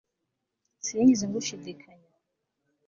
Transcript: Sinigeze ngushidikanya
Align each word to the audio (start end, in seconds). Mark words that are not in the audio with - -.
Sinigeze 0.85 1.23
ngushidikanya 1.27 2.09